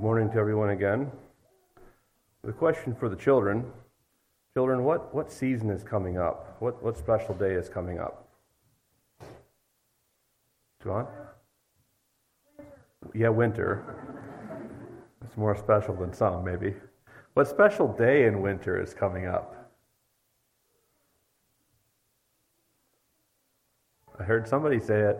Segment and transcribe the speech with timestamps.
[0.00, 1.12] Good morning to everyone again.
[2.42, 3.70] The question for the children
[4.54, 6.56] Children, what, what season is coming up?
[6.60, 8.26] What, what special day is coming up?
[10.82, 11.06] John?
[13.14, 13.84] Yeah, winter.
[15.22, 16.76] It's more special than some, maybe.
[17.34, 19.70] What special day in winter is coming up?
[24.18, 25.18] I heard somebody say it.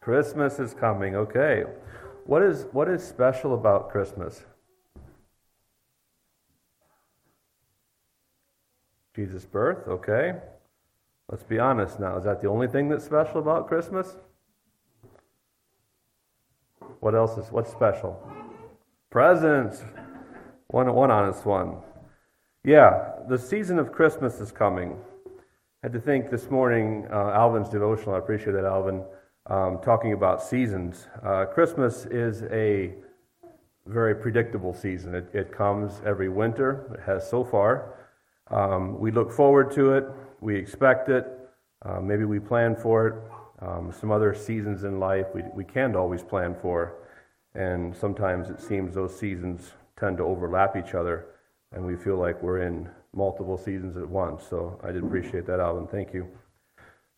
[0.00, 1.14] Christmas is coming.
[1.14, 1.64] Okay.
[2.24, 4.44] What is, what is special about Christmas?
[9.14, 10.34] Jesus' birth, okay.
[11.30, 12.16] Let's be honest now.
[12.16, 14.16] Is that the only thing that's special about Christmas?
[17.00, 18.20] What else is what's special?
[19.10, 19.84] Presents.
[20.68, 21.76] One one honest one.
[22.64, 24.96] Yeah, the season of Christmas is coming.
[25.26, 28.14] I had to think this morning, uh, Alvin's devotional.
[28.14, 29.04] I appreciate that, Alvin,
[29.46, 31.08] um, talking about seasons.
[31.22, 32.94] Uh, Christmas is a
[33.86, 35.14] very predictable season.
[35.14, 36.90] It, it comes every winter.
[36.94, 37.94] It has so far.
[38.50, 40.04] Um, we look forward to it,
[40.40, 41.26] we expect it,
[41.82, 43.14] uh, maybe we plan for it.
[43.60, 46.94] Um, some other seasons in life we, we can't always plan for,
[47.54, 51.26] and sometimes it seems those seasons tend to overlap each other,
[51.72, 54.44] and we feel like we're in multiple seasons at once.
[54.48, 55.86] So I did appreciate that, Alvin.
[55.86, 56.28] Thank you.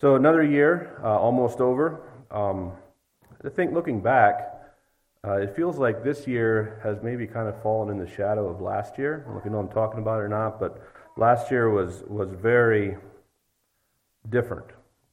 [0.01, 2.01] So another year, uh, almost over.
[2.31, 2.73] Um,
[3.45, 4.53] I think looking back,
[5.27, 8.61] uh, it feels like this year has maybe kind of fallen in the shadow of
[8.61, 9.23] last year.
[9.23, 10.81] I don't know if you know I'm talking about it or not, but
[11.17, 12.97] last year was, was very
[14.29, 14.67] different.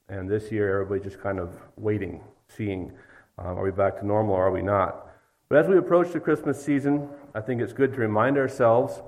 [0.08, 2.92] And this year, everybody just kind of waiting, seeing
[3.38, 5.08] um, are we back to normal or are we not?
[5.48, 9.02] But as we approach the Christmas season, I think it's good to remind ourselves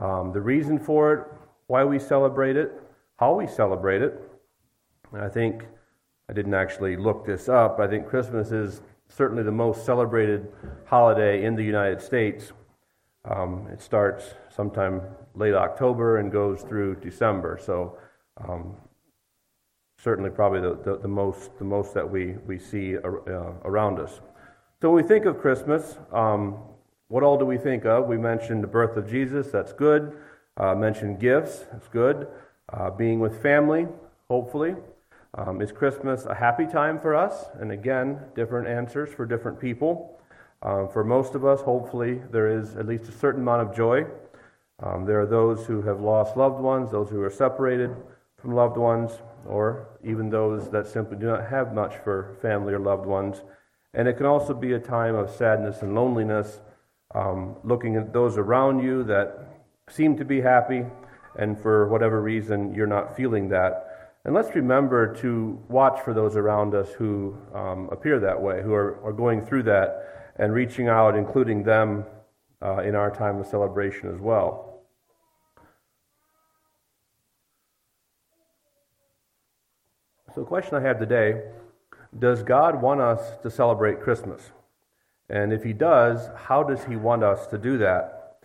[0.00, 1.26] um, the reason for it,
[1.66, 2.72] why we celebrate it,
[3.18, 4.20] how we celebrate it.
[5.12, 5.64] And I think
[6.28, 7.78] I didn't actually look this up.
[7.80, 10.48] I think Christmas is certainly the most celebrated
[10.86, 12.52] holiday in the United States.
[13.24, 15.02] Um, it starts sometime
[15.34, 17.58] late October and goes through December.
[17.62, 17.98] So
[18.38, 18.74] um,
[19.98, 23.00] certainly probably the, the, the, most, the most that we, we see uh,
[23.64, 24.20] around us.
[24.80, 26.56] So when we think of Christmas, um,
[27.08, 28.06] what all do we think of?
[28.06, 30.16] We mentioned the birth of Jesus, that's good.
[30.56, 32.26] Uh, mentioned gifts, that's good.
[32.72, 33.86] Uh, being with family,
[34.28, 34.74] hopefully.
[35.34, 37.46] Um, is Christmas a happy time for us?
[37.58, 40.20] And again, different answers for different people.
[40.62, 44.04] Um, for most of us, hopefully, there is at least a certain amount of joy.
[44.82, 47.96] Um, there are those who have lost loved ones, those who are separated
[48.36, 49.12] from loved ones,
[49.46, 53.42] or even those that simply do not have much for family or loved ones.
[53.94, 56.60] And it can also be a time of sadness and loneliness,
[57.14, 59.46] um, looking at those around you that
[59.88, 60.84] seem to be happy,
[61.38, 63.91] and for whatever reason, you're not feeling that.
[64.24, 68.72] And let's remember to watch for those around us who um, appear that way, who
[68.72, 72.04] are, are going through that, and reaching out, including them
[72.62, 74.84] uh, in our time of celebration as well.
[80.34, 81.42] So, the question I have today
[82.16, 84.52] Does God want us to celebrate Christmas?
[85.28, 88.38] And if He does, how does He want us to do that?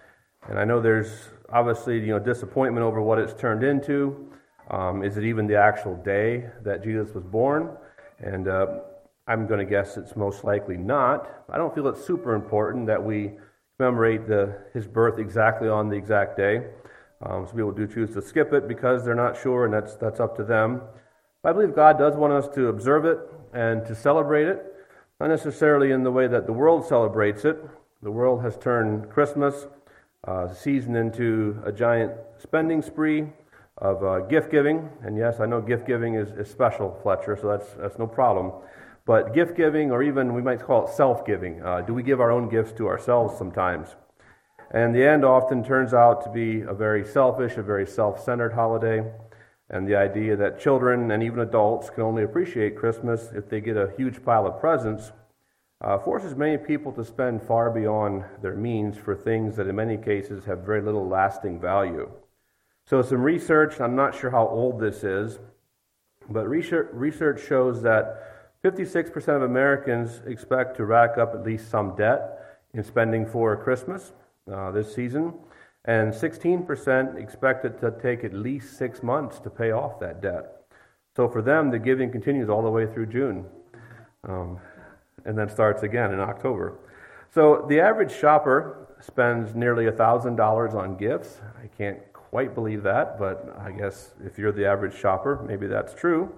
[0.50, 4.32] And I know there's obviously you know, disappointment over what it's turned into.
[4.70, 7.70] Um, is it even the actual day that Jesus was born?
[8.20, 8.80] And uh,
[9.28, 11.30] I'm going to guess it's most likely not.
[11.50, 13.34] I don't feel it's super important that we
[13.78, 16.68] commemorate the, his birth exactly on the exact day.
[17.22, 20.20] Um, some people do choose to skip it because they're not sure, and that's, that's
[20.20, 20.82] up to them.
[21.42, 23.20] But I believe God does want us to observe it
[23.54, 24.66] and to celebrate it,
[25.20, 27.58] not necessarily in the way that the world celebrates it.
[28.04, 29.68] The world has turned Christmas
[30.28, 33.28] uh, season into a giant spending spree
[33.78, 34.90] of uh, gift giving.
[35.04, 38.52] And yes, I know gift giving is, is special, Fletcher, so that's, that's no problem.
[39.06, 42.20] But gift giving, or even we might call it self giving, uh, do we give
[42.20, 43.96] our own gifts to ourselves sometimes?
[44.72, 48.54] And the end often turns out to be a very selfish, a very self centered
[48.54, 49.04] holiday
[49.70, 53.76] and the idea that children and even adults can only appreciate Christmas if they get
[53.76, 55.12] a huge pile of presents
[55.82, 59.98] uh, forces many people to spend far beyond their means for things that in many
[59.98, 62.10] cases have very little lasting value.
[62.88, 65.40] So, some research, I'm not sure how old this is,
[66.30, 72.60] but research, shows that 56% of Americans expect to rack up at least some debt
[72.74, 74.14] in spending for Christmas
[74.52, 75.34] uh, this season
[75.88, 80.64] and 16% expect it to take at least six months to pay off that debt.
[81.16, 83.46] So for them, the giving continues all the way through June,
[84.28, 84.60] um,
[85.26, 86.78] and then starts again in October.
[87.34, 91.40] So the average shopper spends nearly $1,000 on gifts.
[91.64, 95.94] I can't quite believe that, but I guess if you're the average shopper, maybe that's
[95.94, 96.34] true.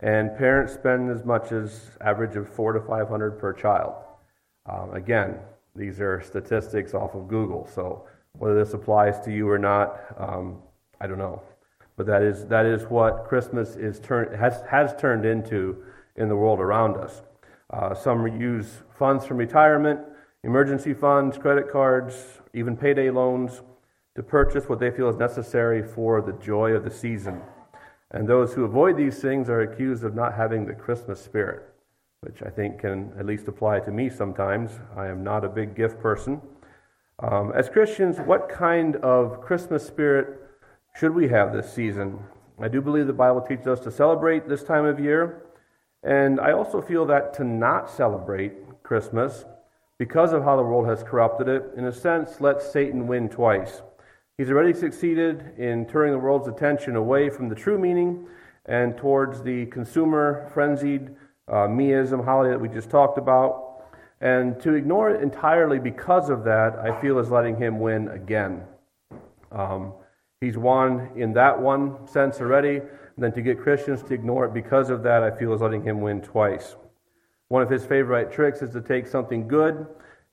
[0.00, 3.94] And parents spend as much as average of four to 500 per child.
[4.66, 5.38] Um, again,
[5.74, 7.68] These are statistics off of Google.
[7.74, 10.62] So whether this applies to you or not, um,
[11.00, 11.42] I don't know.
[11.96, 15.82] But that is, that is what Christmas is turn, has, has turned into
[16.16, 17.20] in the world around us.
[17.68, 20.00] Uh, some use funds from retirement,
[20.44, 23.60] emergency funds, credit cards, even payday loans
[24.16, 27.42] to purchase what they feel is necessary for the joy of the season.
[28.10, 31.62] And those who avoid these things are accused of not having the Christmas spirit,
[32.22, 34.70] which I think can at least apply to me sometimes.
[34.96, 36.40] I am not a big gift person.
[37.18, 40.40] Um, as Christians, what kind of Christmas spirit
[40.98, 42.18] should we have this season?
[42.58, 45.42] I do believe the Bible teaches us to celebrate this time of year,
[46.02, 49.44] and I also feel that to not celebrate Christmas
[49.98, 53.82] because of how the world has corrupted it, in a sense, lets Satan win twice.
[54.38, 58.26] He's already succeeded in turning the world's attention away from the true meaning
[58.66, 61.08] and towards the consumer frenzied
[61.48, 63.86] uh, meism holiday that we just talked about.
[64.20, 68.62] And to ignore it entirely because of that, I feel is letting him win again.
[69.52, 69.94] Um,
[70.42, 72.76] he's won in that one sense already.
[72.76, 75.82] And then to get Christians to ignore it because of that, I feel is letting
[75.82, 76.76] him win twice.
[77.48, 79.86] One of his favorite tricks is to take something good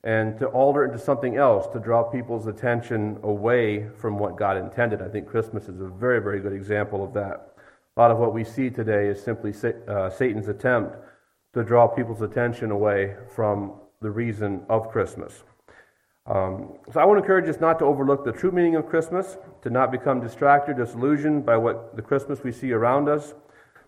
[0.04, 5.02] and to alter into something else to draw people's attention away from what God intended.
[5.02, 7.54] I think Christmas is a very, very good example of that.
[7.96, 9.54] A lot of what we see today is simply
[9.88, 10.98] uh, Satan's attempt
[11.54, 15.44] to draw people's attention away from the reason of Christmas.
[16.26, 19.38] Um, so I want to encourage us not to overlook the true meaning of Christmas,
[19.62, 23.34] to not become distracted, or disillusioned by what the Christmas we see around us,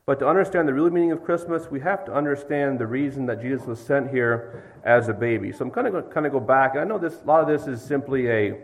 [0.06, 3.42] but to understand the real meaning of Christmas, we have to understand the reason that
[3.42, 5.52] Jesus was sent here as a baby.
[5.52, 6.76] So I'm kind of going to kind of go back.
[6.76, 8.58] I know this a lot of this is simply a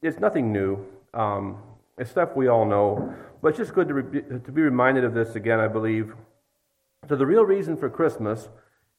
[0.00, 0.84] it's nothing new.
[1.12, 1.58] Um,
[1.98, 5.14] it's stuff we all know, but it's just good to, re- to be reminded of
[5.14, 5.58] this again.
[5.58, 6.14] I believe.
[7.08, 8.48] So the real reason for Christmas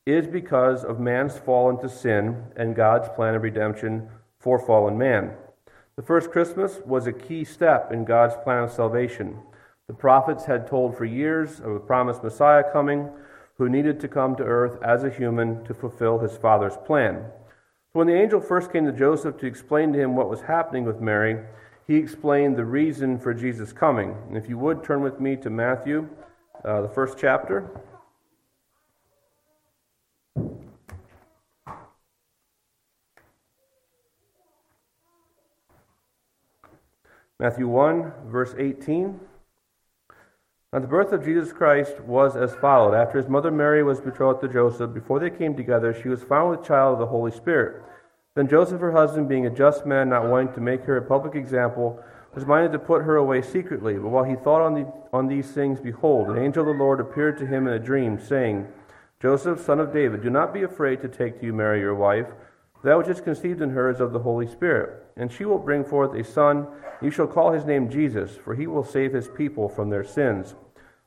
[0.05, 4.09] is because of man's fall into sin and God's plan of redemption
[4.39, 5.31] for fallen man.
[5.95, 9.39] The first Christmas was a key step in God's plan of salvation.
[9.87, 13.11] The prophets had told for years of a promised Messiah coming
[13.57, 17.25] who needed to come to earth as a human to fulfill his Father's plan.
[17.93, 20.85] So when the angel first came to Joseph to explain to him what was happening
[20.85, 21.45] with Mary,
[21.85, 24.17] he explained the reason for Jesus' coming.
[24.27, 26.09] And if you would turn with me to Matthew,
[26.63, 27.69] uh, the first chapter.
[37.39, 39.19] Matthew 1, verse 18.
[40.75, 42.95] Now, the birth of Jesus Christ was as followed.
[42.95, 46.49] After his mother Mary was betrothed to Joseph, before they came together, she was found
[46.49, 47.81] with child of the Holy Spirit.
[48.35, 51.33] Then Joseph, her husband, being a just man, not wanting to make her a public
[51.33, 53.93] example, was minded to put her away secretly.
[53.93, 56.99] But while he thought on, the, on these things, behold, an angel of the Lord
[56.99, 58.67] appeared to him in a dream, saying,
[59.21, 62.27] Joseph, son of David, do not be afraid to take to you Mary your wife.
[62.83, 65.05] That which is conceived in her is of the Holy Spirit.
[65.15, 66.67] And she will bring forth a son.
[67.01, 70.53] You shall call his name Jesus, for he will save his people from their sins.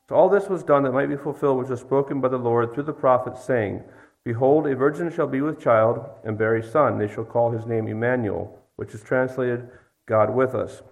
[0.09, 2.73] So all this was done that might be fulfilled which was spoken by the Lord
[2.73, 3.85] through the prophet, saying,
[4.25, 6.99] Behold, a virgin shall be with child, and bear a son.
[6.99, 9.69] They shall call his name Emmanuel, which is translated,
[10.07, 10.83] God with us.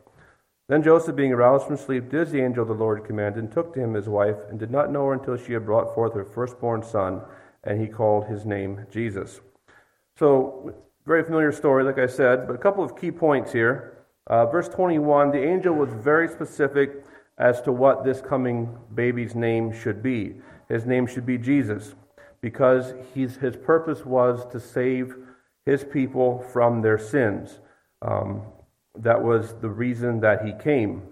[0.68, 3.52] Then Joseph, being aroused from sleep, did as the angel of the Lord commanded, and
[3.52, 6.12] took to him his wife, and did not know her until she had brought forth
[6.14, 7.22] her firstborn son,
[7.64, 9.40] and he called his name Jesus.
[10.18, 10.74] So,
[11.06, 14.04] very familiar story, like I said, but a couple of key points here.
[14.26, 17.05] Uh, verse 21 the angel was very specific
[17.38, 20.36] as to what this coming baby's name should be.
[20.68, 21.94] His name should be Jesus,
[22.40, 25.16] because his purpose was to save
[25.64, 27.60] his people from their sins.
[28.02, 28.42] Um,
[28.98, 31.02] that was the reason that he came.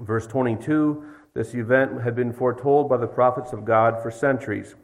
[0.00, 1.04] Verse 22
[1.34, 4.74] this event had been foretold by the prophets of God for centuries.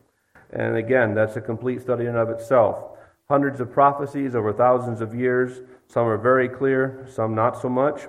[0.50, 2.96] And again, that's a complete study in of itself.
[3.28, 5.60] Hundreds of prophecies over thousands of years.
[5.88, 8.08] Some are very clear, some not so much.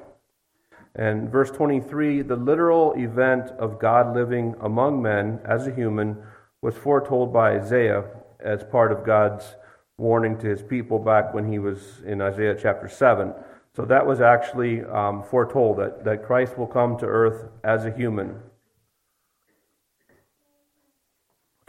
[1.00, 6.18] And verse 23 the literal event of God living among men as a human
[6.62, 8.04] was foretold by Isaiah
[8.42, 9.56] as part of God's
[9.98, 13.34] warning to his people back when he was in Isaiah chapter 7.
[13.78, 17.92] So that was actually um, foretold that, that Christ will come to earth as a
[17.92, 18.36] human.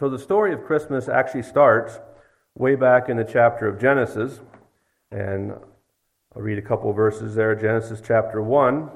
[0.00, 2.00] So the story of Christmas actually starts
[2.56, 4.40] way back in the chapter of Genesis.
[5.12, 5.52] And
[6.34, 8.90] I'll read a couple verses there Genesis chapter 1.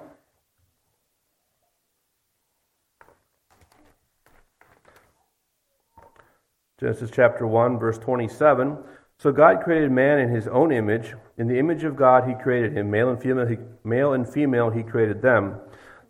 [6.84, 8.76] Genesis chapter 1, verse 27.
[9.16, 11.14] So God created man in his own image.
[11.38, 12.90] In the image of God he created him.
[12.90, 15.54] Male and female he, male and female he created them.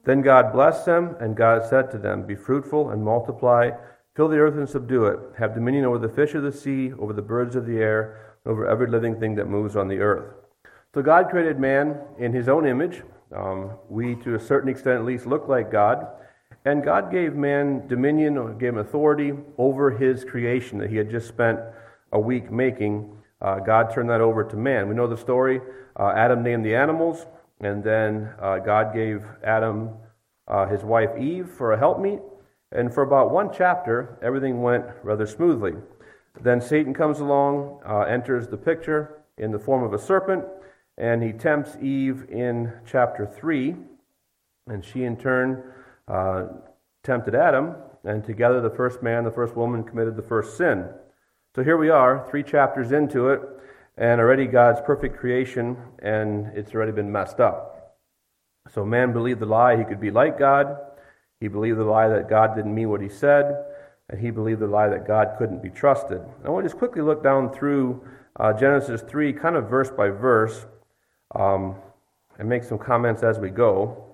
[0.02, 3.70] Then God blessed them, and God said to them, Be fruitful and multiply,
[4.16, 5.20] fill the earth and subdue it.
[5.38, 8.66] Have dominion over the fish of the sea, over the birds of the air, over
[8.66, 10.34] every living thing that moves on the earth.
[10.92, 13.04] So God created man in his own image.
[13.32, 16.04] Um, we, to a certain extent at least, look like God.
[16.64, 21.10] And God gave man dominion, or gave him authority over his creation that he had
[21.10, 21.60] just spent
[22.12, 23.16] a week making.
[23.40, 24.88] Uh, God turned that over to man.
[24.88, 25.60] We know the story.
[25.98, 27.26] Uh, Adam named the animals,
[27.60, 29.90] and then uh, God gave Adam
[30.48, 32.20] uh, his wife Eve for a helpmeet.
[32.72, 35.74] And for about one chapter, everything went rather smoothly.
[36.40, 40.44] Then Satan comes along, uh, enters the picture in the form of a serpent,
[40.98, 43.76] and he tempts Eve in chapter 3.
[44.66, 45.62] And she, in turn,
[46.08, 46.44] uh,
[47.02, 50.88] tempted Adam, and together the first man, the first woman committed the first sin.
[51.54, 53.40] So here we are, three chapters into it,
[53.96, 57.98] and already God's perfect creation, and it's already been messed up.
[58.72, 60.76] So man believed the lie he could be like God.
[61.40, 63.54] He believed the lie that God didn't mean what he said,
[64.08, 66.20] and he believed the lie that God couldn't be trusted.
[66.44, 68.02] I want to just quickly look down through
[68.40, 70.66] uh, Genesis 3, kind of verse by verse,
[71.34, 71.76] um,
[72.38, 74.13] and make some comments as we go.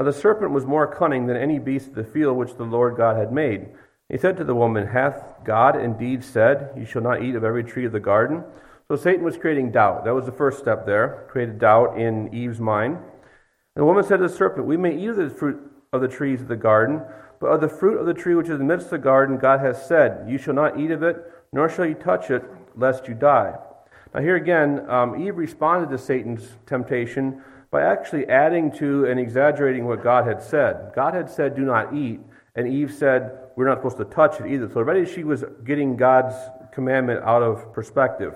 [0.00, 2.96] Now the serpent was more cunning than any beast of the field which the Lord
[2.96, 3.68] God had made.
[4.08, 7.62] He said to the woman, Hath God indeed said, You shall not eat of every
[7.62, 8.42] tree of the garden?
[8.88, 10.06] So Satan was creating doubt.
[10.06, 12.96] That was the first step there, created doubt in Eve's mind.
[12.96, 15.60] And the woman said to the serpent, We may eat of the fruit
[15.92, 17.02] of the trees of the garden,
[17.38, 19.36] but of the fruit of the tree which is in the midst of the garden,
[19.36, 22.42] God has said, You shall not eat of it, nor shall you touch it,
[22.74, 23.54] lest you die.
[24.14, 29.86] Now, here again, um, Eve responded to Satan's temptation by actually adding to and exaggerating
[29.86, 30.92] what God had said.
[30.94, 32.20] God had said, Do not eat,
[32.56, 34.68] and Eve said, We're not supposed to touch it either.
[34.68, 36.34] So already she was getting God's
[36.72, 38.34] commandment out of perspective.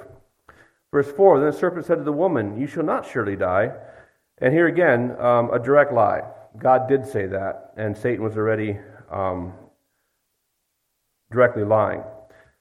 [0.93, 3.73] Verse 4 Then the serpent said to the woman, You shall not surely die.
[4.38, 6.23] And here again, um, a direct lie.
[6.59, 8.79] God did say that, and Satan was already
[9.11, 9.53] um,
[11.33, 12.03] directly lying.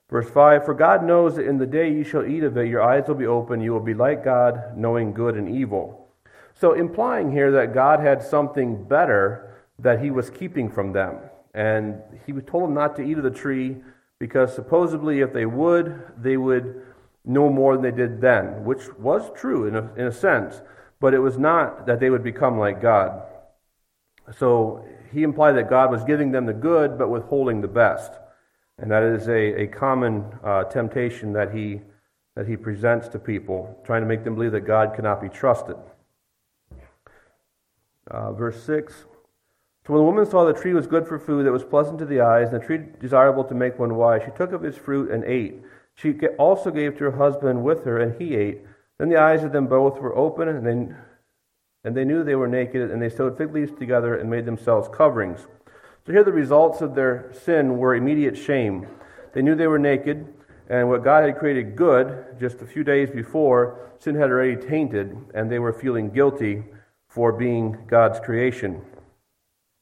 [0.10, 2.82] Verse 5 For God knows that in the day you shall eat of it, your
[2.82, 6.03] eyes will be open, you will be like God, knowing good and evil.
[6.56, 11.18] So, implying here that God had something better that he was keeping from them.
[11.54, 13.78] And he told them not to eat of the tree
[14.20, 16.82] because supposedly if they would, they would
[17.26, 20.62] know more than they did then, which was true in a, in a sense,
[21.00, 23.22] but it was not that they would become like God.
[24.38, 28.14] So he implied that God was giving them the good but withholding the best.
[28.78, 31.82] And that is a, a common uh, temptation that he,
[32.36, 35.76] that he presents to people, trying to make them believe that God cannot be trusted.
[38.14, 41.52] Uh, verse 6 So when the woman saw the tree was good for food, that
[41.52, 44.54] was pleasant to the eyes, and the tree desirable to make one wise, she took
[44.54, 45.64] of its fruit and ate.
[45.96, 48.62] She also gave to her husband with her, and he ate.
[49.00, 50.96] Then the eyes of them both were open, and they,
[51.84, 54.88] and they knew they were naked, and they sewed fig leaves together and made themselves
[54.94, 55.48] coverings.
[56.06, 58.88] So here the results of their sin were immediate shame.
[59.34, 60.32] They knew they were naked,
[60.70, 65.18] and what God had created good just a few days before, sin had already tainted,
[65.34, 66.64] and they were feeling guilty
[67.14, 68.82] for being God's creation.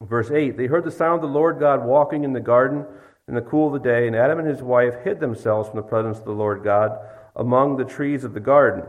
[0.02, 2.86] Verse 8 They heard the sound of the Lord God walking in the garden
[3.28, 5.88] in the cool of the day, and Adam and his wife hid themselves from the
[5.88, 6.92] presence of the Lord God
[7.36, 8.84] among the trees of the garden.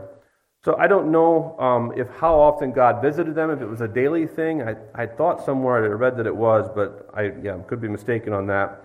[0.65, 3.87] So I don't know um, if how often God visited them, if it was a
[3.87, 4.61] daily thing.
[4.61, 8.33] I, I thought somewhere I read that it was, but I yeah, could be mistaken
[8.33, 8.81] on that.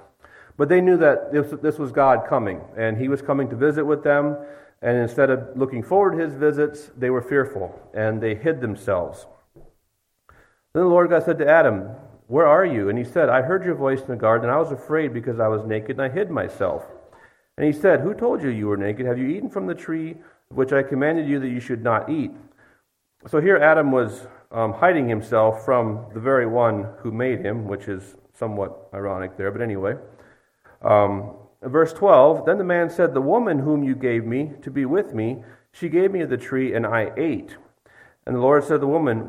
[0.56, 3.84] But they knew that this, this was God coming, and He was coming to visit
[3.84, 4.36] with them.
[4.82, 9.26] And instead of looking forward to His visits, they were fearful, and they hid themselves.
[10.74, 11.90] Then the Lord God said to Adam,
[12.26, 12.88] Where are you?
[12.88, 15.40] And he said, I heard your voice in the garden, and I was afraid because
[15.40, 16.84] I was naked, and I hid myself.
[17.56, 19.06] And he said, Who told you you were naked?
[19.06, 20.16] Have you eaten from the tree
[20.48, 22.30] which I commanded you that you should not eat?
[23.26, 27.88] So here Adam was um, hiding himself from the very one who made him, which
[27.88, 29.96] is somewhat ironic there, but anyway.
[30.82, 34.84] Um, verse 12 Then the man said, The woman whom you gave me to be
[34.84, 37.56] with me, she gave me of the tree, and I ate.
[38.28, 39.20] And the Lord said to the woman,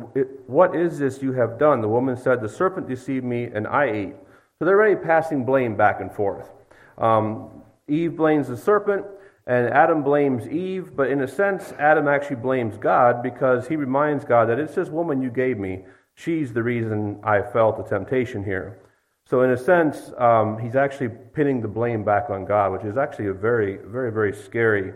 [0.46, 1.80] What is this you have done?
[1.80, 4.16] The woman said, The serpent deceived me, and I ate.
[4.60, 6.50] So they're already passing blame back and forth.
[6.98, 9.06] Um, Eve blames the serpent,
[9.48, 14.26] and Adam blames Eve, but in a sense, Adam actually blames God because he reminds
[14.26, 15.86] God that it's this woman you gave me.
[16.16, 18.80] She's the reason I felt the temptation here.
[19.24, 22.98] So, in a sense, um, he's actually pinning the blame back on God, which is
[22.98, 24.92] actually a very, very, very scary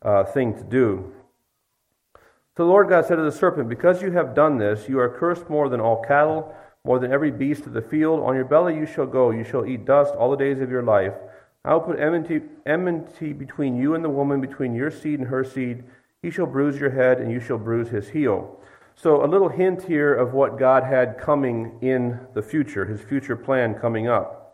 [0.00, 1.12] uh, thing to do.
[2.56, 5.10] So the Lord God said to the serpent, Because you have done this, you are
[5.10, 8.20] cursed more than all cattle, more than every beast of the field.
[8.20, 10.82] On your belly you shall go, you shall eat dust all the days of your
[10.82, 11.12] life.
[11.66, 15.44] I will put enmity, enmity between you and the woman, between your seed and her
[15.44, 15.84] seed.
[16.22, 18.58] He shall bruise your head, and you shall bruise his heel.
[18.94, 23.36] So, a little hint here of what God had coming in the future, his future
[23.36, 24.45] plan coming up.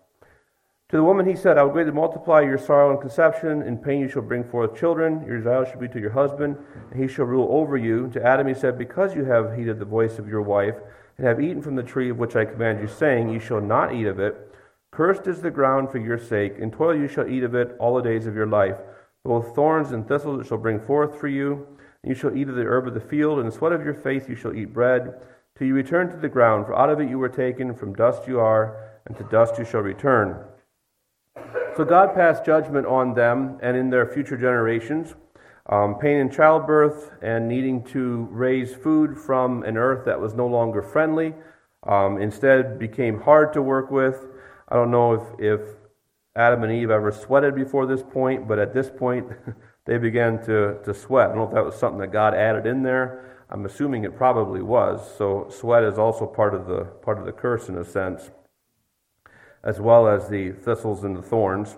[0.92, 3.62] To the woman he said, I will greatly multiply your sorrow and conception.
[3.62, 5.24] In pain you shall bring forth children.
[5.26, 6.58] Your desire shall be to your husband,
[6.90, 8.08] and he shall rule over you.
[8.08, 10.74] To Adam he said, Because you have heeded the voice of your wife,
[11.16, 13.94] and have eaten from the tree of which I command you, saying, You shall not
[13.94, 14.36] eat of it.
[14.90, 16.58] Cursed is the ground for your sake.
[16.58, 18.76] In toil you shall eat of it all the days of your life.
[19.24, 21.66] Both thorns and thistles it shall bring forth for you.
[22.02, 23.94] And you shall eat of the herb of the field, and the sweat of your
[23.94, 25.14] face you shall eat bread,
[25.56, 26.66] till you return to the ground.
[26.66, 29.64] For out of it you were taken, from dust you are, and to dust you
[29.64, 30.51] shall return.
[31.76, 35.14] So God passed judgment on them and in their future generations.
[35.66, 40.46] Um, pain in childbirth and needing to raise food from an earth that was no
[40.46, 41.34] longer friendly,
[41.84, 44.26] um, instead became hard to work with.
[44.68, 45.60] I don't know if, if
[46.36, 49.28] Adam and Eve ever sweated before this point, but at this point
[49.86, 51.30] they began to, to sweat.
[51.30, 53.46] I don't know if that was something that God added in there.
[53.48, 55.00] I'm assuming it probably was.
[55.16, 58.30] So sweat is also part of the part of the curse in a sense,
[59.64, 61.76] as well as the thistles and the thorns.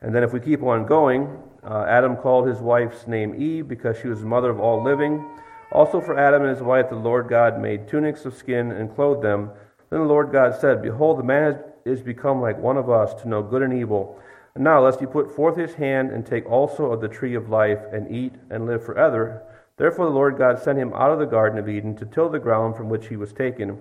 [0.00, 3.98] And then if we keep on going, uh, Adam called his wife's name Eve because
[3.98, 5.24] she was the mother of all living.
[5.72, 9.22] Also for Adam and his wife, the Lord God made tunics of skin and clothed
[9.22, 9.50] them.
[9.90, 13.28] Then the Lord God said, Behold, the man is become like one of us to
[13.28, 14.20] know good and evil.
[14.54, 17.50] And now, lest he put forth his hand and take also of the tree of
[17.50, 19.42] life and eat and live forever.
[19.76, 22.38] Therefore the Lord God sent him out of the Garden of Eden to till the
[22.38, 23.78] ground from which he was taken.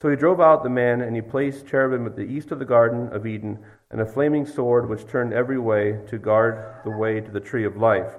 [0.00, 2.64] So he drove out the man, and he placed cherubim at the east of the
[2.64, 3.58] Garden of Eden,
[3.90, 7.64] and a flaming sword which turned every way to guard the way to the tree
[7.64, 8.14] of life.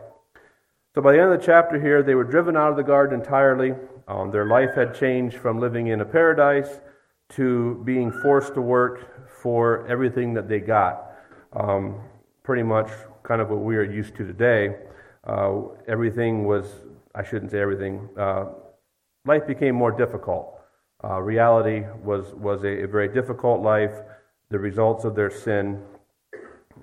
[0.93, 3.19] So by the end of the chapter here, they were driven out of the garden
[3.19, 3.73] entirely.
[4.07, 6.81] Um, their life had changed from living in a paradise
[7.29, 11.13] to being forced to work for everything that they got.
[11.53, 12.01] Um,
[12.43, 12.89] pretty much
[13.23, 14.75] kind of what we are used to today.
[15.23, 16.67] Uh, everything was,
[17.15, 18.45] I shouldn't say everything, uh,
[19.25, 20.50] life became more difficult.
[21.03, 24.01] Uh, reality was, was a, a, very difficult life,
[24.49, 25.81] the results of their sin,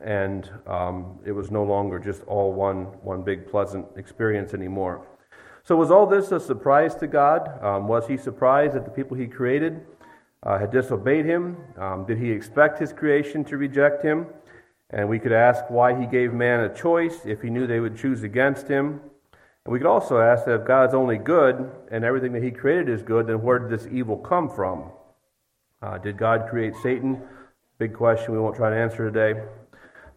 [0.03, 5.07] and um, it was no longer just all one, one big pleasant experience anymore.
[5.63, 7.63] So, was all this a surprise to God?
[7.63, 9.83] Um, was he surprised that the people he created
[10.43, 11.57] uh, had disobeyed him?
[11.77, 14.27] Um, did he expect his creation to reject him?
[14.91, 17.97] And we could ask why he gave man a choice if he knew they would
[17.97, 19.01] choose against him.
[19.69, 23.03] We could also ask that if God's only good and everything that He created is
[23.03, 24.91] good, then where did this evil come from?
[25.83, 27.23] Uh, did God create Satan?
[27.79, 29.41] Big question we won't try to answer today.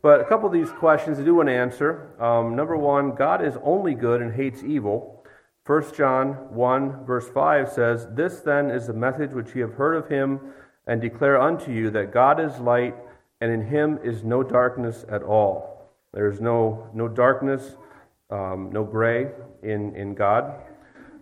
[0.02, 2.10] But a couple of these questions I do want to answer.
[2.20, 5.24] Um, number one, God is only good and hates evil.
[5.66, 9.96] 1 John 1, verse 5 says, This then is the message which ye have heard
[9.96, 10.40] of him,
[10.88, 12.96] and declare unto you that God is light,
[13.42, 15.92] and in him is no darkness at all.
[16.14, 17.76] There is no, no darkness
[18.32, 19.28] um, no gray
[19.64, 20.54] in, in God.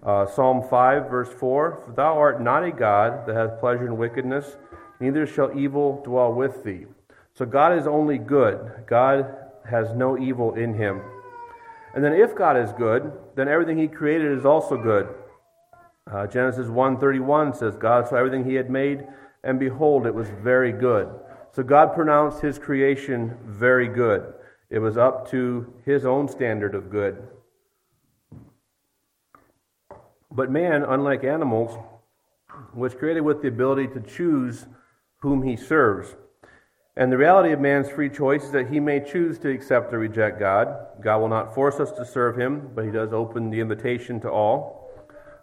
[0.02, 1.38] Uh, Psalm 5, verse 4
[1.86, 4.58] For thou art not a God that hath pleasure in wickedness,
[5.00, 6.86] neither shall evil dwell with thee.
[7.34, 8.86] So God is only good.
[8.88, 9.26] God
[9.70, 11.02] has no evil in him.
[11.94, 15.08] And then if God is good, then everything he created is also good.
[16.12, 19.06] Uh, Genesis 1:31 says God saw everything he had made
[19.44, 21.08] and behold it was very good.
[21.52, 24.34] So God pronounced his creation very good.
[24.70, 27.28] It was up to his own standard of good.
[30.32, 31.78] But man, unlike animals,
[32.74, 34.68] was created with the ability to choose
[35.22, 36.16] whom he serves.
[36.96, 40.00] And the reality of man's free choice is that he may choose to accept or
[40.00, 40.68] reject God.
[41.02, 44.30] God will not force us to serve him, but he does open the invitation to
[44.30, 44.92] all.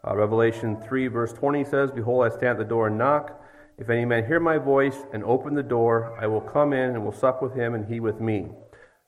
[0.06, 3.42] Uh, Revelation 3, verse 20 says, Behold, I stand at the door and knock.
[3.78, 7.04] If any man hear my voice and open the door, I will come in and
[7.04, 8.50] will sup with him and he with me.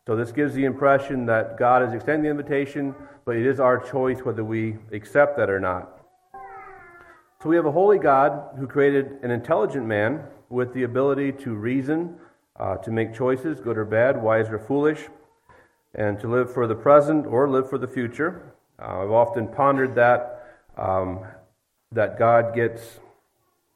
[0.09, 2.94] So this gives the impression that God is extending the invitation,
[3.27, 6.01] but it is our choice whether we accept that or not.
[7.42, 11.55] So we have a holy God who created an intelligent man with the ability to
[11.55, 12.14] reason,
[12.59, 15.09] uh, to make choices, good or bad, wise or foolish,
[15.94, 18.55] and to live for the present or live for the future.
[18.81, 20.42] Uh, I've often pondered that
[20.79, 21.21] um,
[21.92, 23.01] that God gets,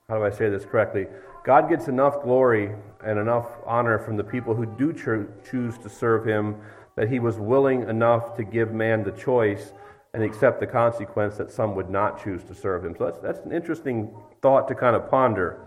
[0.08, 1.08] how do I say this correctly?
[1.44, 5.88] God gets enough glory and enough honor from the people who do cho- choose to
[5.88, 6.56] serve him
[6.96, 9.72] that he was willing enough to give man the choice
[10.14, 12.94] and accept the consequence that some would not choose to serve him.
[12.98, 15.66] So that's, that's an interesting thought to kind of ponder.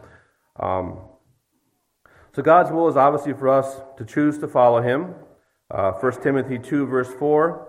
[0.59, 0.99] Um,
[2.33, 5.15] so God's will is obviously for us to choose to follow him.
[5.71, 7.67] Uh, 1 Timothy 2, verse 4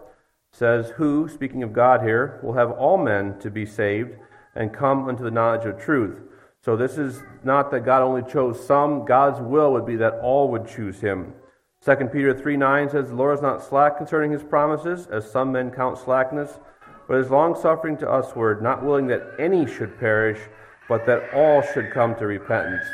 [0.53, 4.17] says, Who, speaking of God here, will have all men to be saved
[4.55, 6.21] and come unto the knowledge of truth.
[6.67, 9.05] So this is not that God only chose some.
[9.05, 11.33] God's will would be that all would choose him.
[11.85, 15.53] 2 Peter 3 9 says, The Lord is not slack concerning his promises, as some
[15.53, 16.59] men count slackness,
[17.07, 20.41] but is longsuffering to usward, not willing that any should perish,
[20.89, 22.85] but that all should come to repentance.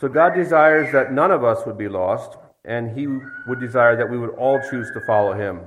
[0.00, 4.10] So God desires that none of us would be lost, and He would desire that
[4.10, 5.60] we would all choose to follow Him.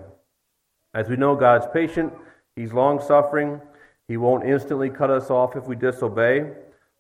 [0.94, 2.12] As we know, God's patient,
[2.58, 3.62] He's long suffering.
[4.10, 6.52] He won't instantly cut us off if we disobey.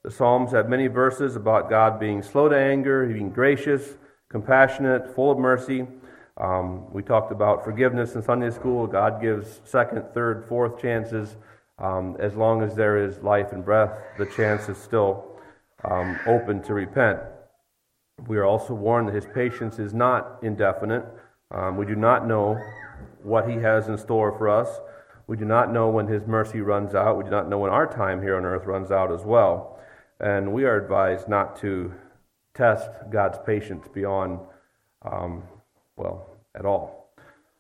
[0.06, 3.98] The Psalms have many verses about God being slow to anger, being gracious,
[4.30, 5.88] compassionate, full of mercy.
[6.38, 8.86] Um, we talked about forgiveness in Sunday school.
[8.86, 11.38] God gives second, third, fourth chances.
[11.80, 15.26] Um, as long as there is life and breath, the chance is still
[15.84, 17.18] um, open to repent.
[18.28, 21.04] We are also warned that his patience is not indefinite.
[21.50, 22.64] Um, we do not know
[23.24, 24.70] what he has in store for us.
[25.26, 27.18] We do not know when his mercy runs out.
[27.18, 29.75] We do not know when our time here on earth runs out as well.
[30.20, 31.94] And we are advised not to
[32.54, 34.40] test God's patience beyond,
[35.02, 35.44] um,
[35.98, 37.12] well, at all.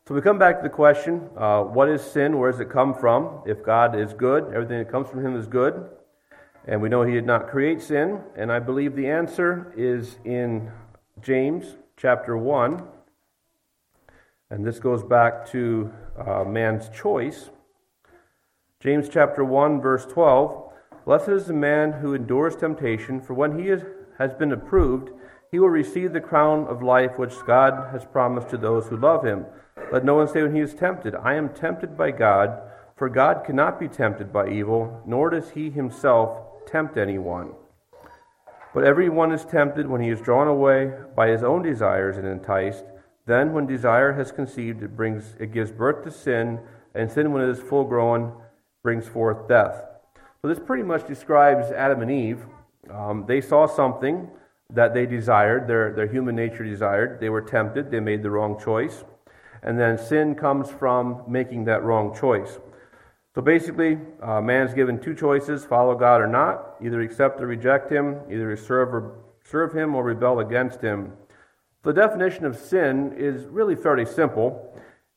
[0.08, 2.38] So we come back to the question uh, what is sin?
[2.38, 3.42] Where does it come from?
[3.46, 5.90] If God is good, everything that comes from him is good.
[6.68, 8.22] And we know he did not create sin.
[8.38, 10.72] And I believe the answer is in
[11.22, 12.84] James chapter 1.
[14.50, 17.50] And this goes back to uh, man's choice.
[18.80, 20.65] James chapter 1, verse 12
[21.06, 23.84] Blessed is the man who endures temptation, for when he is,
[24.18, 25.12] has been approved,
[25.52, 29.24] he will receive the crown of life which God has promised to those who love
[29.24, 29.46] him.
[29.92, 32.60] Let no one say when he is tempted, I am tempted by God,
[32.98, 37.52] for God cannot be tempted by evil, nor does he himself tempt anyone.
[38.74, 42.84] But everyone is tempted when he is drawn away by his own desires and enticed.
[43.28, 46.60] Then, when desire has conceived, it brings it gives birth to sin,
[46.96, 48.34] and sin, when it is full grown,
[48.84, 49.84] brings forth death.
[50.46, 52.46] So this pretty much describes Adam and Eve.
[52.92, 54.30] Um, they saw something
[54.70, 57.20] that they desired, their, their human nature desired.
[57.20, 59.06] They were tempted, they made the wrong choice.
[59.64, 62.60] And then sin comes from making that wrong choice.
[63.34, 67.92] So basically, uh, man's given two choices follow God or not, either accept or reject
[67.92, 71.14] him, either serve, or, serve him or rebel against him.
[71.82, 74.75] The definition of sin is really fairly simple.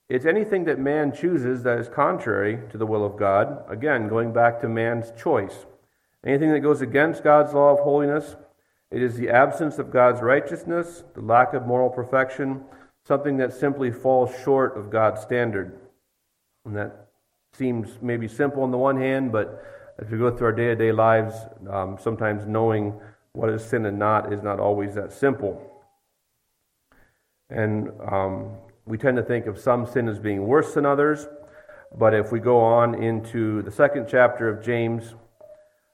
[0.09, 3.65] It's anything that man chooses that is contrary to the will of God.
[3.69, 5.67] Again, going back to man's choice.
[6.25, 8.37] Anything that goes against God's law of holiness,
[8.91, 12.65] it is the absence of God's righteousness, the lack of moral perfection,
[13.07, 15.79] something that simply falls short of God's standard.
[16.65, 17.09] And that
[17.53, 19.63] seems maybe simple on the one hand, but
[19.99, 21.35] as we go through our day to day lives,
[21.69, 22.99] um, sometimes knowing
[23.33, 25.85] what is sin and not is not always that simple.
[27.51, 28.57] And um,
[28.89, 31.29] we tend to think of some sin as being worse than others,
[31.97, 35.15] but if we go on into the second chapter of James,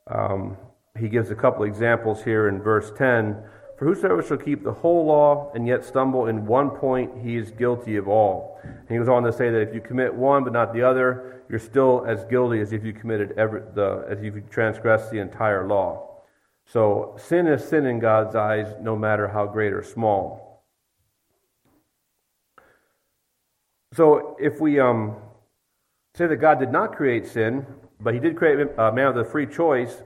[0.06, 0.56] um,
[0.98, 3.42] he gives a couple examples here in verse 10.
[3.76, 7.50] For whosoever shall keep the whole law and yet stumble in one point, he is
[7.50, 8.60] guilty of all.
[8.62, 11.42] And he goes on to say that if you commit one but not the other,
[11.48, 15.18] you're still as guilty as if you committed every, the as if you transgressed the
[15.18, 16.22] entire law.
[16.66, 20.43] So sin is sin in God's eyes, no matter how great or small.
[23.94, 25.16] So if we um,
[26.14, 27.64] say that God did not create sin,
[28.00, 30.02] but he did create a man with a free choice,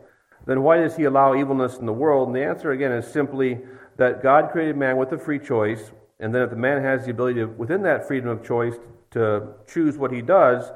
[0.47, 2.29] then why does he allow evilness in the world?
[2.29, 3.59] And the answer, again, is simply
[3.97, 7.11] that God created man with a free choice, and then if the man has the
[7.13, 8.75] ability to, within that freedom of choice,
[9.11, 10.71] to choose what he does,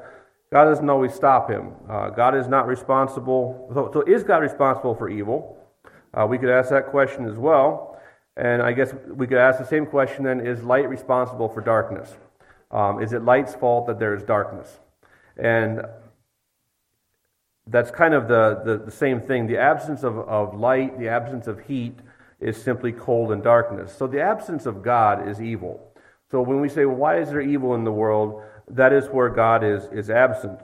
[0.51, 1.73] God doesn't always stop him.
[1.89, 3.69] Uh, God is not responsible.
[3.73, 5.57] So, so, is God responsible for evil?
[6.13, 7.99] Uh, we could ask that question as well.
[8.37, 12.15] And I guess we could ask the same question then is light responsible for darkness?
[12.73, 14.79] Um, is it light's fault that there is darkness?
[15.37, 15.83] And
[17.67, 19.47] that's kind of the, the, the, same thing.
[19.47, 21.99] The absence of, of light, the absence of heat,
[22.39, 23.95] is simply cold and darkness.
[23.95, 25.93] So the absence of God is evil.
[26.29, 28.41] So when we say, well, why is there evil in the world?
[28.67, 30.59] That is where God is, is absent.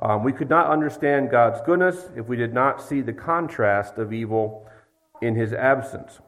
[0.00, 4.12] Um, we could not understand God's goodness if we did not see the contrast of
[4.12, 4.68] evil
[5.22, 6.18] in his absence.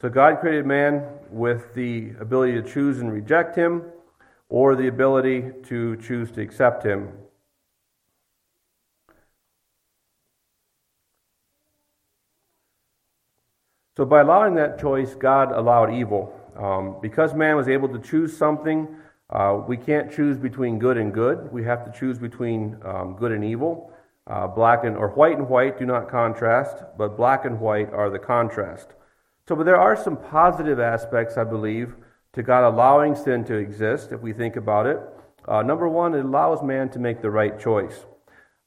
[0.00, 3.82] So God created man with the ability to choose and reject him
[4.48, 7.08] or the ability to choose to accept Him.
[13.96, 16.32] So, by allowing that choice, God allowed evil.
[16.56, 18.94] Um, because man was able to choose something,
[19.30, 21.50] uh, we can't choose between good and good.
[21.50, 23.92] We have to choose between um, good and evil.
[24.26, 28.10] Uh, black and or white and white do not contrast, but black and white are
[28.10, 28.88] the contrast.
[29.48, 31.94] So, but there are some positive aspects, I believe,
[32.36, 35.00] to God allowing sin to exist, if we think about it.
[35.48, 38.04] Uh, number one, it allows man to make the right choice.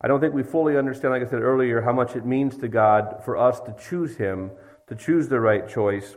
[0.01, 2.67] I don't think we fully understand, like I said earlier, how much it means to
[2.67, 4.51] God for us to choose Him,
[4.88, 6.15] to choose the right choice.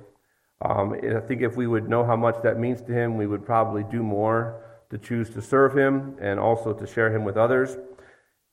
[0.64, 3.44] Um, I think if we would know how much that means to Him, we would
[3.44, 7.76] probably do more to choose to serve Him and also to share Him with others.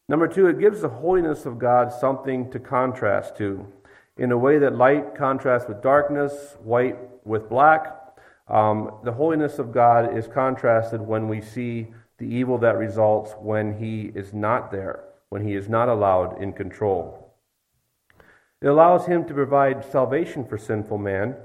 [0.09, 3.65] Number two, it gives the holiness of God something to contrast to.
[4.17, 7.98] in a way that light contrasts with darkness, white with black.
[8.49, 13.77] Um, the holiness of God is contrasted when we see the evil that results when
[13.77, 17.33] He is not there, when He is not allowed in control.
[18.61, 21.35] It allows Him to provide salvation for sinful man,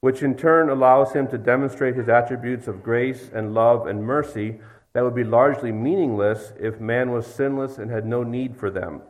[0.00, 4.60] which in turn allows Him to demonstrate His attributes of grace and love and mercy
[4.92, 9.00] that would be largely meaningless if man was sinless and had no need for them.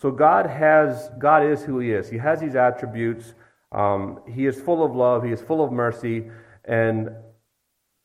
[0.00, 2.08] So God has, God is who He is.
[2.08, 3.34] He has these attributes.
[3.72, 5.22] Um, he is full of love.
[5.22, 6.30] He is full of mercy.
[6.64, 7.10] And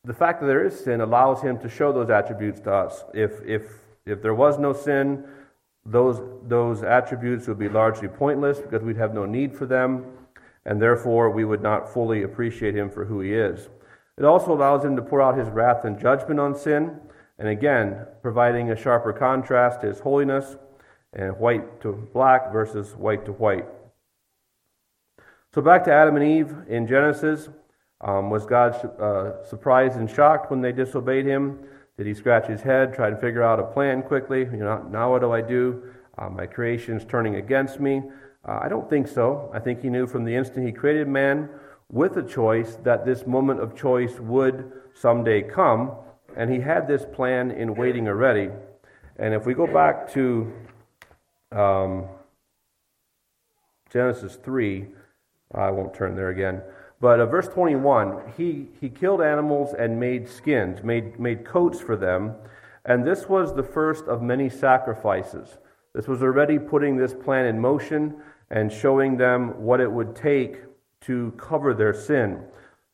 [0.04, 3.04] the fact that there is sin allows him to show those attributes to us.
[3.12, 3.62] If, if,
[4.04, 5.24] if there was no sin,
[5.84, 10.04] those, those attributes would be largely pointless because we'd have no need for them,
[10.64, 13.68] and therefore we would not fully appreciate him for who he is.
[14.18, 17.00] It also allows him to pour out his wrath and judgment on sin,
[17.38, 20.56] and again, providing a sharper contrast to his holiness
[21.12, 23.66] and white to black versus white to white.
[25.54, 27.48] So back to Adam and Eve in Genesis.
[28.00, 31.58] Um, was God uh, surprised and shocked when they disobeyed him?
[31.96, 34.40] Did he scratch his head, try to figure out a plan quickly?
[34.40, 35.82] You know, now what do I do?
[36.18, 38.02] Uh, my creation is turning against me.
[38.46, 39.50] Uh, I don't think so.
[39.52, 41.48] I think he knew from the instant he created man
[41.90, 45.92] with a choice that this moment of choice would someday come,
[46.36, 48.50] and he had this plan in waiting already.
[49.18, 50.52] And if we go back to
[51.52, 52.06] um,
[53.90, 54.86] Genesis 3,
[55.54, 56.60] I won't turn there again.
[57.00, 61.96] But uh, verse 21, he, he killed animals and made skins, made, made coats for
[61.96, 62.34] them.
[62.84, 65.58] And this was the first of many sacrifices.
[65.94, 68.16] This was already putting this plan in motion
[68.50, 70.62] and showing them what it would take
[71.02, 72.42] to cover their sin.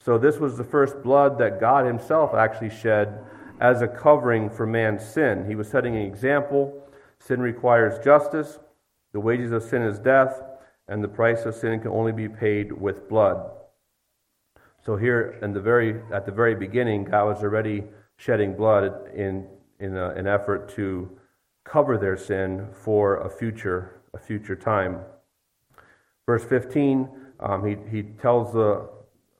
[0.00, 3.24] So, this was the first blood that God Himself actually shed
[3.60, 5.46] as a covering for man's sin.
[5.46, 6.82] He was setting an example.
[7.20, 8.58] Sin requires justice,
[9.12, 10.42] the wages of sin is death,
[10.88, 13.48] and the price of sin can only be paid with blood.
[14.84, 17.84] So here, in the very at the very beginning, God was already
[18.16, 19.46] shedding blood in
[19.78, 21.08] in a, an effort to
[21.64, 25.00] cover their sin for a future a future time.
[26.26, 27.08] Verse 15,
[27.40, 28.88] um, he he tells the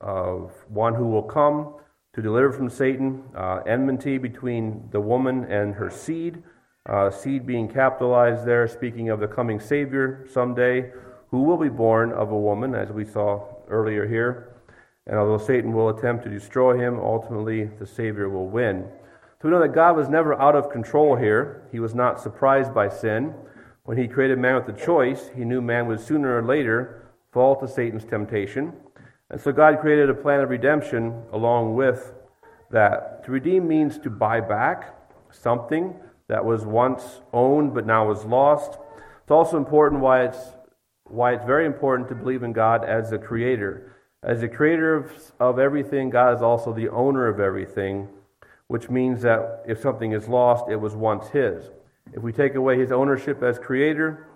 [0.00, 1.74] of one who will come
[2.14, 6.42] to deliver from Satan uh, enmity between the woman and her seed.
[6.88, 10.90] Uh, seed being capitalized there, speaking of the coming Savior someday,
[11.30, 14.51] who will be born of a woman, as we saw earlier here.
[15.06, 18.86] And although Satan will attempt to destroy him, ultimately the Savior will win.
[19.40, 21.68] So we know that God was never out of control here.
[21.72, 23.34] He was not surprised by sin.
[23.84, 27.56] When he created man with the choice, he knew man would sooner or later fall
[27.56, 28.72] to Satan's temptation.
[29.30, 32.12] And so God created a plan of redemption along with
[32.70, 33.24] that.
[33.24, 34.94] To redeem means to buy back
[35.32, 35.96] something
[36.28, 38.78] that was once owned but now was lost.
[39.22, 40.38] It's also important why it's
[41.04, 43.91] why it's very important to believe in God as the creator.
[44.22, 48.08] As the creator of, of everything, God is also the owner of everything,
[48.68, 51.70] which means that if something is lost, it was once His.
[52.12, 54.28] If we take away His ownership as creator,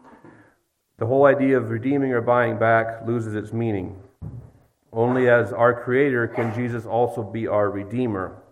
[0.99, 3.97] the whole idea of redeeming or buying back loses its meaning.
[4.93, 8.43] Only as our creator can Jesus also be our redeemer.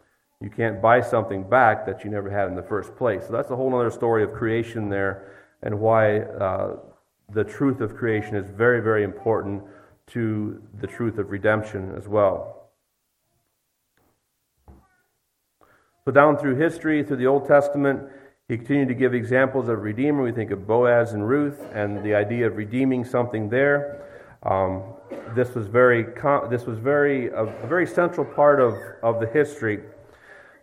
[0.41, 3.27] You can't buy something back that you never had in the first place.
[3.27, 6.77] So that's a whole other story of creation there and why uh,
[7.33, 9.63] the truth of creation is very, very important
[10.09, 12.71] to the truth of redemption as well.
[16.05, 18.03] So, down through history, through the Old Testament,
[18.47, 20.23] he continued to give examples of Redeemer.
[20.23, 24.03] We think of Boaz and Ruth and the idea of redeeming something there.
[24.43, 24.83] Um,
[25.35, 26.05] this was very,
[26.51, 29.81] this was very, a, a very central part of, of the history.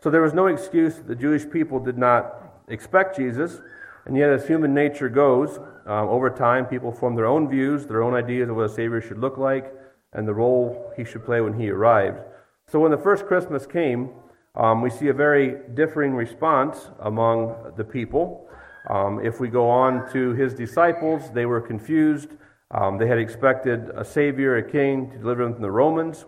[0.04, 3.62] So there was no excuse that the Jewish people did not expect Jesus.
[4.06, 8.04] And yet, as human nature goes, um, over time, people form their own views, their
[8.04, 9.74] own ideas of what a Savior should look like,
[10.14, 12.20] and the role he should play when he arrived.
[12.68, 14.10] So, when the first Christmas came,
[14.56, 18.48] um, we see a very differing response among the people.
[18.90, 22.30] Um, if we go on to his disciples, they were confused.
[22.72, 26.26] Um, they had expected a Savior, a King, to deliver them from the Romans.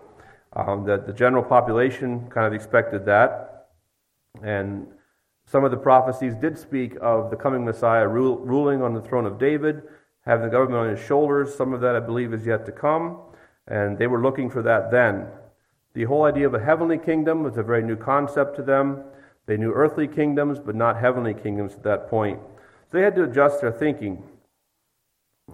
[0.56, 3.70] Um, that the general population kind of expected that.
[4.44, 4.88] And
[5.54, 9.28] some of the prophecies did speak of the coming Messiah rule, ruling on the throne
[9.28, 9.84] of David,
[10.26, 11.54] having the government on his shoulders.
[11.54, 13.20] Some of that, I believe, is yet to come,
[13.68, 15.28] and they were looking for that then.
[15.94, 19.04] The whole idea of a heavenly kingdom was a very new concept to them.
[19.46, 22.40] They knew earthly kingdoms, but not heavenly kingdoms at that point.
[22.92, 24.24] So they had to adjust their thinking.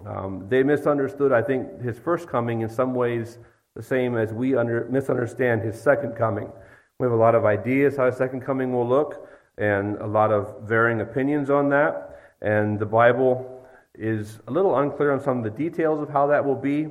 [0.06, 3.36] Um, they misunderstood, I think, his first coming in some ways
[3.76, 6.50] the same as we under, misunderstand his second coming.
[6.98, 9.26] We have a lot of ideas how his second coming will look
[9.60, 12.18] and a lot of varying opinions on that.
[12.40, 13.62] And the Bible
[13.94, 16.88] is a little unclear on some of the details of how that will be.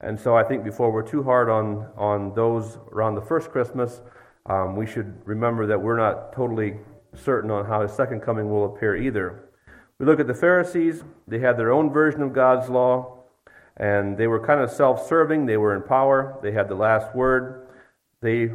[0.00, 4.00] And so I think before we're too hard on, on those around the first Christmas,
[4.46, 6.76] um, we should remember that we're not totally
[7.16, 9.50] certain on how his second coming will appear either.
[9.98, 13.24] We look at the Pharisees, they had their own version of God's law,
[13.76, 15.46] and they were kind of self serving.
[15.46, 17.68] They were in power, they had the last word.
[18.20, 18.52] They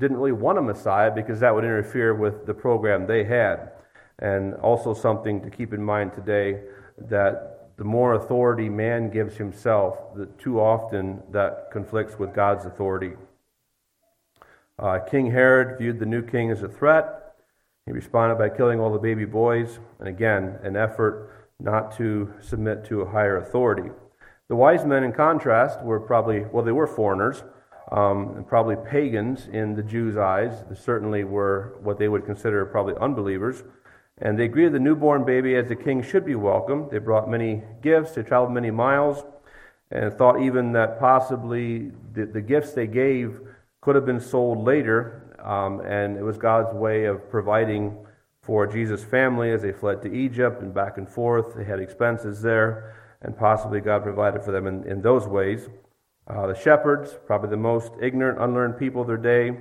[0.00, 3.70] didn't really want a Messiah because that would interfere with the program they had.
[4.18, 6.62] And also, something to keep in mind today
[7.08, 13.12] that the more authority man gives himself, the, too often that conflicts with God's authority.
[14.78, 17.34] Uh, king Herod viewed the new king as a threat.
[17.86, 22.84] He responded by killing all the baby boys, and again, an effort not to submit
[22.86, 23.90] to a higher authority.
[24.48, 27.42] The wise men, in contrast, were probably, well, they were foreigners,
[27.90, 30.64] um, and probably pagans in the Jews' eyes.
[30.74, 33.62] Certainly were what they would consider probably unbelievers.
[34.18, 36.90] And they greeted the newborn baby as the king should be welcomed.
[36.90, 39.24] They brought many gifts, they traveled many miles,
[39.90, 43.40] and thought even that possibly the, the gifts they gave
[43.80, 47.96] could have been sold later, um, and it was God's way of providing
[48.42, 51.54] for Jesus' family as they fled to Egypt and back and forth.
[51.56, 55.68] They had expenses there, and possibly God provided for them in, in those ways.
[56.30, 59.58] Uh, the shepherds, probably the most ignorant, unlearned people of their day,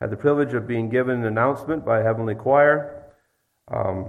[0.00, 3.04] had the privilege of being given an announcement by a heavenly choir.
[3.72, 4.06] Um,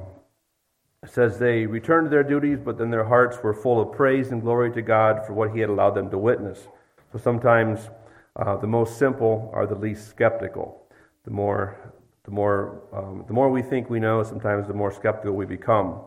[1.03, 4.31] it says they returned to their duties, but then their hearts were full of praise
[4.31, 6.67] and glory to God for what He had allowed them to witness.
[7.11, 7.89] So sometimes
[8.35, 10.87] uh, the most simple are the least skeptical.
[11.25, 15.35] The more, the more, um, the more we think we know, sometimes the more skeptical
[15.35, 15.99] we become.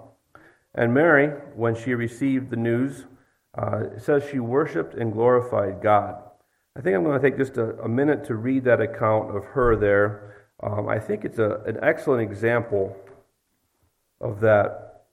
[0.74, 3.04] And Mary, when she received the news,
[3.56, 6.22] uh, it says she worshiped and glorified God.
[6.76, 9.44] I think I'm going to take just a, a minute to read that account of
[9.44, 10.48] her there.
[10.62, 12.96] Um, I think it's a, an excellent example
[14.20, 15.04] of that,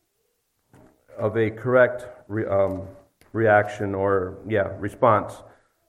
[1.18, 2.88] of a correct re, um,
[3.34, 5.34] reaction or, yeah, response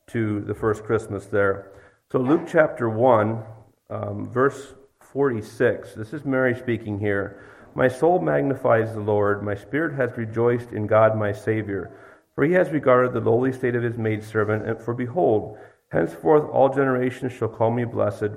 [0.08, 1.72] to the first Christmas there.
[2.10, 3.42] So, Luke chapter 1,
[3.88, 7.42] um, verse 46, this is Mary speaking here.
[7.74, 11.90] My soul magnifies the Lord, my spirit has rejoiced in God my Savior,
[12.35, 15.59] for he has regarded the lowly state of his maidservant, and for behold,
[15.90, 18.31] henceforth all generations shall call me blessed.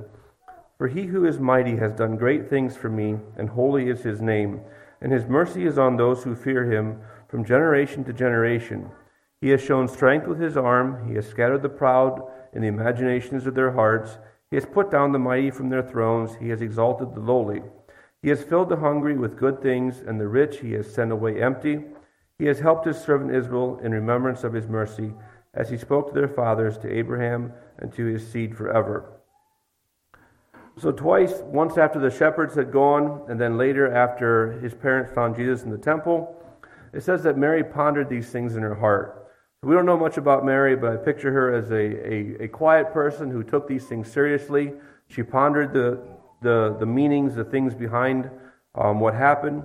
[0.78, 4.22] For he who is mighty has done great things for me, and holy is his
[4.22, 4.62] name,
[5.02, 8.92] and his mercy is on those who fear him from generation to generation.
[9.42, 11.08] He has shown strength with his arm.
[11.08, 12.22] He has scattered the proud
[12.54, 14.18] in the imaginations of their hearts.
[14.50, 16.36] He has put down the mighty from their thrones.
[16.40, 17.62] He has exalted the lowly.
[18.22, 21.42] He has filled the hungry with good things, and the rich he has sent away
[21.42, 21.84] empty.
[22.38, 25.14] He has helped his servant Israel in remembrance of his mercy,
[25.54, 29.12] as he spoke to their fathers, to Abraham, and to his seed forever.
[30.78, 35.38] So, twice, once after the shepherds had gone, and then later after his parents found
[35.38, 36.36] Jesus in the temple,
[36.92, 39.26] it says that Mary pondered these things in her heart.
[39.64, 42.94] We don't know much about Mary, but I picture her as a, a, a quiet
[42.94, 44.74] person who took these things seriously.
[45.08, 46.02] She pondered the,
[46.42, 48.30] the, the meanings, the things behind
[48.76, 49.64] um, what happened.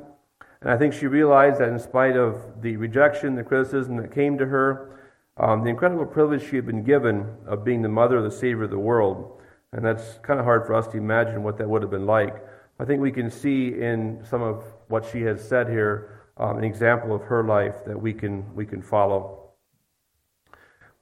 [0.62, 4.36] And I think she realized that in spite of the rejection, the criticism that came
[4.38, 4.98] to her,
[5.36, 8.64] um, the incredible privilege she had been given of being the mother of the Savior
[8.64, 9.40] of the world.
[9.72, 12.36] And that's kind of hard for us to imagine what that would have been like.
[12.78, 16.64] I think we can see in some of what she has said here um, an
[16.64, 19.50] example of her life that we can, we can follow.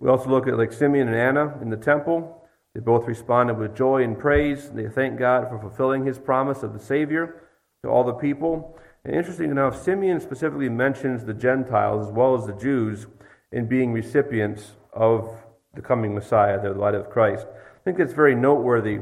[0.00, 2.44] We also look at like Simeon and Anna in the temple.
[2.74, 4.70] They both responded with joy and praise.
[4.70, 7.42] They thank God for fulfilling his promise of the Savior
[7.82, 8.78] to all the people.
[9.08, 13.06] And interesting enough, Simeon specifically mentions the Gentiles as well as the Jews
[13.50, 15.34] in being recipients of
[15.72, 17.46] the coming Messiah, the light of Christ.
[17.48, 19.00] I think that's very noteworthy.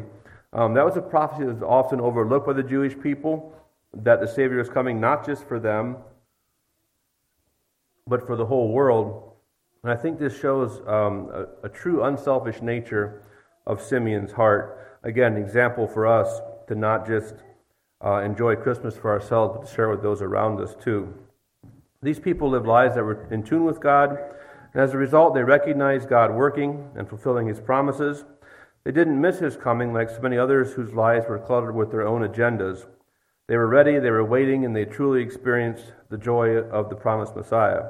[0.52, 3.52] Um, that was a prophecy that was often overlooked by the Jewish people
[3.94, 5.96] that the Savior is coming not just for them,
[8.06, 9.32] but for the whole world.
[9.82, 13.24] And I think this shows um, a, a, true unselfish nature
[13.66, 14.98] of Simeon's heart.
[15.02, 17.34] Again, an example for us to not just
[18.04, 21.14] uh, enjoy Christmas for ourselves, but to share with those around us too.
[22.02, 24.18] These people lived lives that were in tune with God,
[24.72, 28.24] and as a result, they recognized God working and fulfilling His promises.
[28.84, 32.06] They didn't miss His coming like so many others whose lives were cluttered with their
[32.06, 32.86] own agendas.
[33.48, 37.36] They were ready, they were waiting, and they truly experienced the joy of the promised
[37.36, 37.84] Messiah.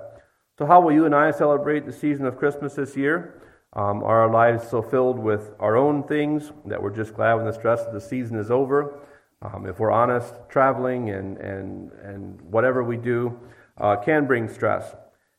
[0.58, 3.42] So, how will you and I celebrate the season of Christmas this year?
[3.72, 7.44] Um, are our lives so filled with our own things that we're just glad when
[7.44, 9.00] the stress of the season is over?
[9.42, 13.38] Um, if we're honest, traveling and, and, and whatever we do
[13.78, 14.94] uh, can bring stress.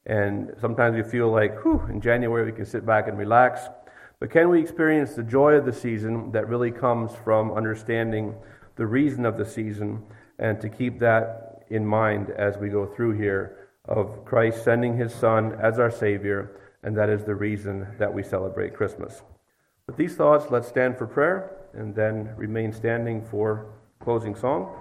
[0.06, 3.62] And sometimes we feel like, whew, in January we can sit back and relax.
[4.20, 8.36] But can we experience the joy of the season that really comes from understanding
[8.76, 10.04] the reason of the season
[10.40, 15.14] and to keep that in mind as we go through here of Christ sending his
[15.14, 19.22] Son as our Savior, and that is the reason that we celebrate Christmas.
[19.88, 23.68] With these thoughts, let's stand for prayer and then remain standing for
[24.00, 24.74] closing song.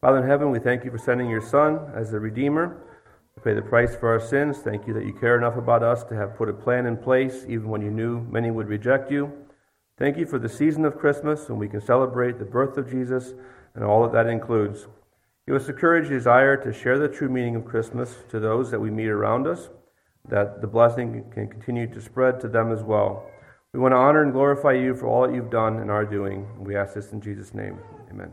[0.00, 2.82] Father in heaven, we thank you for sending your Son as the Redeemer
[3.34, 4.58] to pay the price for our sins.
[4.58, 7.44] Thank you that you care enough about us to have put a plan in place
[7.48, 9.32] even when you knew many would reject you.
[9.98, 13.34] Thank you for the season of Christmas when we can celebrate the birth of Jesus
[13.74, 14.88] and all that that includes.
[15.46, 18.70] Give us the courage and desire to share the true meaning of Christmas to those
[18.70, 19.70] that we meet around us,
[20.28, 23.28] that the blessing can continue to spread to them as well.
[23.74, 26.46] We want to honor and glorify you for all that you've done and are doing.
[26.58, 27.78] We ask this in Jesus' name.
[28.10, 28.30] Amen.